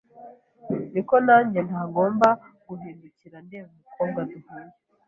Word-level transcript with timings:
niko 0.93 1.15
nange 1.25 1.59
ntagomba 1.67 2.29
guhindukira 2.67 3.37
ndeba 3.45 3.67
umukobwa 3.73 4.19
duhuye 4.29 4.71